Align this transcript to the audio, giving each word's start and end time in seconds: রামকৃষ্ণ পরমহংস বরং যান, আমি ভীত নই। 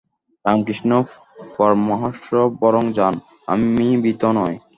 রামকৃষ্ণ 0.45 0.91
পরমহংস 1.55 2.27
বরং 2.61 2.83
যান, 2.97 3.15
আমি 3.47 3.87
ভীত 4.03 4.21
নই। 4.37 4.53